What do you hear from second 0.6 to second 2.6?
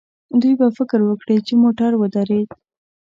فکر وکړي چې موټر ودرېد.